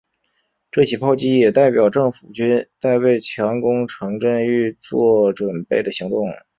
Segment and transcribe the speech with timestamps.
[0.71, 6.25] 这起炮击也代表政府军在为强攻城镇预作准备的行动。